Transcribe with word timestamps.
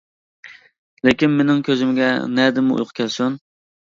لېكىن 1.07 1.35
مېنىڭ 1.41 1.59
كۆزۈمگە 1.69 2.09
نەدىمۇ 2.39 2.79
ئۇيقۇ 2.79 2.97
كەلسۇن! 3.01 3.37